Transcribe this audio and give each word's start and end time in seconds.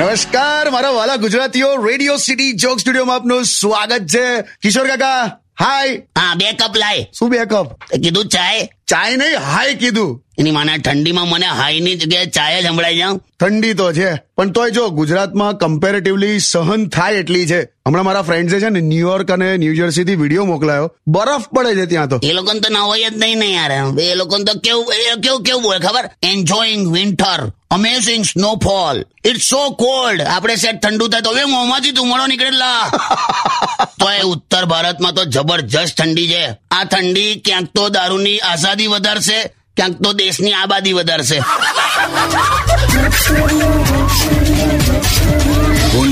નમસ્કાર 0.00 0.70
મારા 0.70 0.90
વાલા 0.90 1.16
ગુજરાતીઓ 1.16 1.76
રેડિયો 1.76 2.16
સિટી 2.16 2.52
જોક 2.52 2.80
સ્ટુડિયોમાં 2.80 3.16
આપનું 3.16 3.44
સ્વાગત 3.44 4.06
છે. 4.06 4.42
કિશોર 4.42 4.86
કાકા 4.86 5.40
હાય 5.60 5.96
હા 5.96 6.34
બે 6.34 6.52
કપ 6.52 6.76
લાય. 6.76 7.06
શું 7.18 7.30
બે 7.30 7.38
કપ 7.38 7.84
કીધું 8.02 8.24
ચાય 8.24 8.68
ચાય 8.90 9.16
નહીં 9.16 9.38
હાય 9.52 9.74
કીધું. 9.74 10.12
એની 10.38 10.54
માને 10.56 10.72
ઠંડીમાં 10.78 11.28
મને 11.28 11.48
હાઈની 11.58 11.96
જગ્યાએ 11.96 12.26
ચાય 12.36 12.62
જ 12.62 12.66
સંભળાઈ 12.66 12.98
જાઉં 12.98 13.18
ઠંડી 13.40 13.74
તો 13.80 13.92
છે 13.92 14.08
પણ 14.36 14.50
તોય 14.56 14.70
જો 14.70 14.84
ગુજરાતમાં 15.00 15.58
કમ્પેરેટિવલી 15.58 16.40
સહન 16.40 16.88
થાય 16.88 17.22
એટલી 17.22 17.46
છે. 17.46 17.60
હમણાં 17.86 18.04
મારા 18.04 18.22
ફ્રેન્ડ્સે 18.22 18.60
છે 18.60 18.68
ને 18.68 18.80
ન્યુયોર્ક 18.80 19.30
અને 19.30 19.46
ન્યુજર્સી 19.56 20.04
થી 20.04 20.14
વીડિયો 20.14 20.44
મોકલાયો. 20.44 20.88
બરફ 21.08 21.46
પડે 21.54 21.74
છે 21.74 21.86
ત્યાં 21.86 22.08
તો. 22.08 22.18
એ 22.22 22.32
લોકોને 22.32 22.60
તો 22.60 22.72
ના 22.72 22.86
હોય 22.90 23.10
જ 23.10 23.16
નહીં 23.16 23.38
ને 23.38 23.48
યાર 23.52 23.72
એ 24.00 24.14
લોકોને 24.14 24.44
તો 24.44 24.58
કેવું 24.58 24.94
એ 24.94 25.20
કેવું 25.20 25.42
કેવું 25.42 25.62
બોલે 25.62 25.78
ખબર? 25.78 26.10
Enjoying 26.22 26.92
winter 26.94 27.40
amazing 27.70 28.24
snowfall 28.24 28.96
it's 29.24 29.48
so 29.50 29.60
cold 29.82 30.20
આપણે 30.26 30.56
સેટ 30.56 30.80
ઠંડુ 30.82 31.08
થાય 31.08 31.20
તો 31.20 31.30
હવે 31.30 31.44
મોંમાંથી 31.44 31.90
ધુમાડો 31.90 32.26
નીકળેલા 32.26 32.82
તો 34.00 34.06
એ 34.10 34.22
ઉત્તર 34.32 34.64
ભારતમાં 34.64 35.14
તો 35.14 35.24
જબરજસ્ત 35.24 35.96
ઠંડી 36.00 36.28
છે. 36.28 36.44
આ 36.70 36.84
ઠંડી 36.84 37.32
ક્યાંક 37.46 37.68
તો 37.76 37.84
દારૂની 37.96 38.38
આઝાદી 38.50 38.88
વધારશે 38.94 39.38
ક્યાંક 39.76 39.96
તો 40.02 40.10
દેશની 40.20 40.54
આબાદી 40.54 40.94
વધારશે. 40.98 41.38
On 46.00 46.10